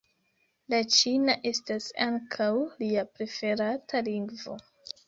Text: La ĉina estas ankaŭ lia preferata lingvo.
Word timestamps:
La 0.73 0.79
ĉina 0.95 1.35
estas 1.51 1.91
ankaŭ 2.09 2.51
lia 2.83 3.07
preferata 3.21 4.07
lingvo. 4.11 4.61